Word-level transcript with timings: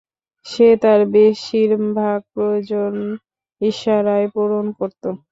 সে 0.45 0.67
তার 0.83 1.01
বেশির 1.13 1.69
ভাগ 1.95 2.19
প্রয়োজন 2.33 2.93
ইশারায় 3.61 4.27
পূরণ 4.33 4.65
করত। 4.77 5.03